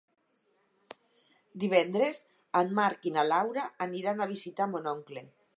Divendres 1.65 2.23
en 2.63 2.75
Marc 2.81 3.07
i 3.11 3.15
na 3.19 3.29
Laura 3.31 3.69
aniran 3.91 4.25
a 4.27 4.31
visitar 4.37 4.73
mon 4.75 4.95
oncle. 4.99 5.29